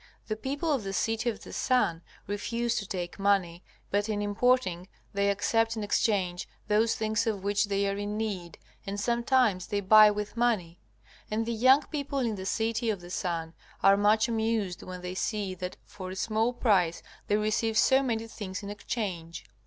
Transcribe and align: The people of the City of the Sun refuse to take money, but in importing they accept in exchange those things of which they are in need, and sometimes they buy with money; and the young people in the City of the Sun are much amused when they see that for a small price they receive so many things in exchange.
The 0.29 0.35
people 0.35 0.71
of 0.71 0.83
the 0.83 0.93
City 0.93 1.29
of 1.29 1.43
the 1.43 1.53
Sun 1.53 2.01
refuse 2.25 2.73
to 2.77 2.87
take 2.87 3.19
money, 3.19 3.63
but 3.91 4.09
in 4.09 4.19
importing 4.19 4.87
they 5.13 5.29
accept 5.29 5.75
in 5.75 5.83
exchange 5.83 6.47
those 6.67 6.95
things 6.95 7.27
of 7.27 7.43
which 7.43 7.65
they 7.65 7.87
are 7.87 7.95
in 7.95 8.17
need, 8.17 8.57
and 8.87 8.99
sometimes 8.99 9.67
they 9.67 9.79
buy 9.79 10.09
with 10.09 10.35
money; 10.35 10.79
and 11.29 11.45
the 11.45 11.53
young 11.53 11.83
people 11.83 12.17
in 12.17 12.33
the 12.33 12.47
City 12.47 12.89
of 12.89 12.99
the 12.99 13.11
Sun 13.11 13.53
are 13.83 13.95
much 13.95 14.27
amused 14.27 14.81
when 14.81 15.01
they 15.01 15.13
see 15.13 15.53
that 15.53 15.77
for 15.85 16.09
a 16.09 16.15
small 16.15 16.51
price 16.51 17.03
they 17.27 17.37
receive 17.37 17.77
so 17.77 18.01
many 18.01 18.27
things 18.27 18.63
in 18.63 18.71
exchange. 18.71 19.45